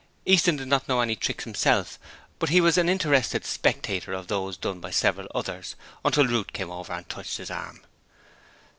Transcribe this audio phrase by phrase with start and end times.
[0.25, 1.99] Easton did not know any tricks himself,
[2.39, 6.71] but he was an interested spectator of those done by several others until Ruth came
[6.71, 7.81] over and touched his arm.